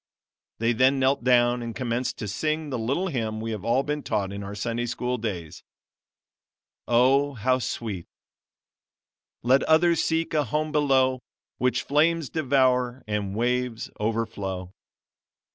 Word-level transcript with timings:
They 0.57 0.73
then 0.73 0.97
knelt 0.97 1.23
down 1.23 1.61
and 1.61 1.75
commenced 1.75 2.17
to 2.17 2.27
sing 2.27 2.71
the 2.71 2.79
little 2.79 3.09
hymn 3.09 3.39
we 3.39 3.51
have 3.51 3.63
all 3.63 3.83
been 3.83 4.01
taught 4.01 4.33
in 4.33 4.41
our 4.41 4.55
Sunday 4.55 4.87
School 4.87 5.19
days. 5.19 5.61
Oh! 6.87 7.33
how 7.35 7.59
sweet: 7.59 8.07
"Let 9.43 9.61
others 9.65 10.03
seek 10.03 10.33
a 10.33 10.45
home 10.45 10.71
below, 10.71 11.19
which 11.59 11.83
flames 11.83 12.31
devour 12.31 13.03
and 13.07 13.35
waves 13.35 13.91
overflow." 13.99 14.73